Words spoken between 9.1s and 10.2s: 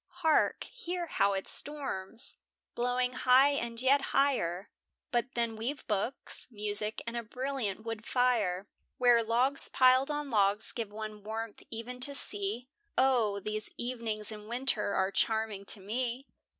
logs piled